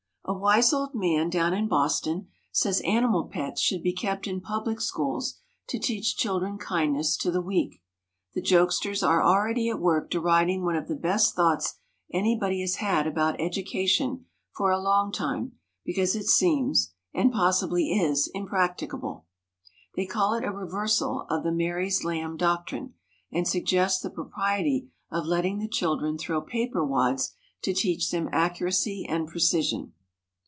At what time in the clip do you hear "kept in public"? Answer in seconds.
3.91-4.79